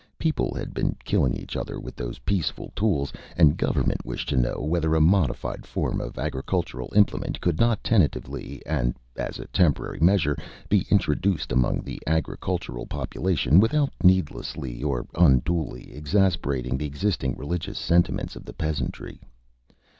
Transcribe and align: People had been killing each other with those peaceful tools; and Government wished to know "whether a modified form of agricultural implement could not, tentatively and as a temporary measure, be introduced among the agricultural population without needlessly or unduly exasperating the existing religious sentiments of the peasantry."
People 0.17 0.55
had 0.55 0.73
been 0.73 0.95
killing 1.05 1.35
each 1.35 1.55
other 1.55 1.79
with 1.79 1.95
those 1.95 2.17
peaceful 2.25 2.71
tools; 2.75 3.13
and 3.37 3.55
Government 3.55 4.03
wished 4.03 4.27
to 4.29 4.35
know 4.35 4.55
"whether 4.59 4.95
a 4.95 4.99
modified 4.99 5.63
form 5.63 6.01
of 6.01 6.17
agricultural 6.17 6.91
implement 6.95 7.39
could 7.39 7.59
not, 7.59 7.83
tentatively 7.83 8.63
and 8.65 8.95
as 9.15 9.37
a 9.37 9.45
temporary 9.49 9.99
measure, 9.99 10.35
be 10.69 10.87
introduced 10.89 11.51
among 11.51 11.81
the 11.81 12.01
agricultural 12.07 12.87
population 12.87 13.59
without 13.59 13.93
needlessly 14.03 14.81
or 14.81 15.05
unduly 15.13 15.93
exasperating 15.93 16.79
the 16.79 16.87
existing 16.87 17.35
religious 17.37 17.77
sentiments 17.77 18.35
of 18.35 18.43
the 18.43 18.53
peasantry." 18.53 19.21